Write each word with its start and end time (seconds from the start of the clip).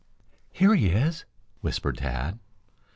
"Here 0.51 0.73
he 0.73 0.87
is," 0.87 1.25
whispered 1.61 1.99
Tad. 1.99 2.39